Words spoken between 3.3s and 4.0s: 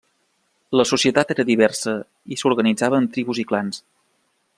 i clans.